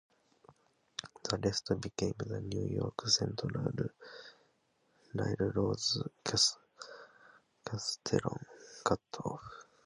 [1.25, 3.51] The rest became the New York Central
[5.13, 6.01] Railroad's
[7.63, 8.45] Castleton
[8.83, 9.43] Cut-Off.